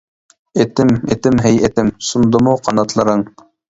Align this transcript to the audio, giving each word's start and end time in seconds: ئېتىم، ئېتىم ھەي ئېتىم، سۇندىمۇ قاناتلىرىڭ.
ئېتىم، 0.61 0.93
ئېتىم 0.95 1.43
ھەي 1.45 1.63
ئېتىم، 1.69 1.95
سۇندىمۇ 2.11 2.61
قاناتلىرىڭ. 2.67 3.29